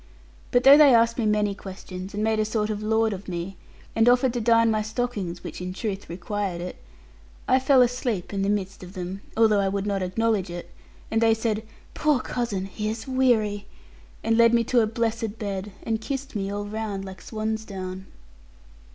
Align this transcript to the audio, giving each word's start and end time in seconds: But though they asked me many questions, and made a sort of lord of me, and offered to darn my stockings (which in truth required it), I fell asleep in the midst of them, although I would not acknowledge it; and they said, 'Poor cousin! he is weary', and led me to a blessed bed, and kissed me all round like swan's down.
But 0.49 0.63
though 0.63 0.79
they 0.79 0.95
asked 0.95 1.19
me 1.19 1.27
many 1.27 1.53
questions, 1.53 2.15
and 2.15 2.23
made 2.23 2.39
a 2.39 2.43
sort 2.43 2.71
of 2.71 2.81
lord 2.81 3.13
of 3.13 3.27
me, 3.27 3.55
and 3.95 4.09
offered 4.09 4.33
to 4.33 4.41
darn 4.41 4.71
my 4.71 4.81
stockings 4.81 5.43
(which 5.43 5.61
in 5.61 5.73
truth 5.73 6.09
required 6.09 6.59
it), 6.59 6.77
I 7.47 7.59
fell 7.59 7.83
asleep 7.83 8.33
in 8.33 8.41
the 8.41 8.49
midst 8.49 8.81
of 8.81 8.93
them, 8.93 9.21
although 9.37 9.59
I 9.59 9.69
would 9.69 9.85
not 9.85 10.01
acknowledge 10.01 10.49
it; 10.49 10.71
and 11.11 11.21
they 11.21 11.35
said, 11.35 11.61
'Poor 11.93 12.19
cousin! 12.19 12.65
he 12.65 12.89
is 12.89 13.07
weary', 13.07 13.67
and 14.23 14.39
led 14.39 14.55
me 14.55 14.63
to 14.63 14.79
a 14.79 14.87
blessed 14.87 15.37
bed, 15.37 15.71
and 15.83 16.01
kissed 16.01 16.35
me 16.35 16.49
all 16.49 16.65
round 16.65 17.05
like 17.05 17.21
swan's 17.21 17.63
down. 17.63 18.07